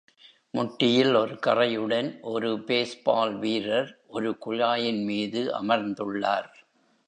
முட்டியில் 0.53 1.15
ஒரு 1.15 1.35
கறையுடன் 1.47 2.09
ஒரு 2.21 2.49
பேஸ்பால் 2.67 3.35
வீரர் 3.39 3.91
ஒரு 4.07 4.31
குழாயின்மீது 4.45 5.43
அமர்ந்துள்ளார். 5.61 6.49